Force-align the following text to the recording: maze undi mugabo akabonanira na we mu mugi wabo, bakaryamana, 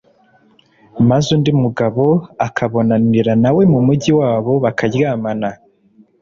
maze 1.09 1.27
undi 1.35 1.51
mugabo 1.63 2.05
akabonanira 2.47 3.33
na 3.43 3.49
we 3.55 3.63
mu 3.71 3.79
mugi 3.87 4.11
wabo, 4.19 4.51
bakaryamana, 4.63 5.49